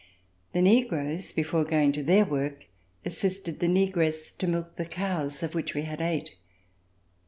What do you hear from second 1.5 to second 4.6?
going to their work assisted the negress to